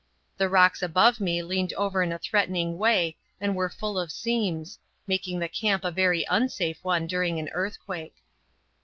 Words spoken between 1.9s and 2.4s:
in a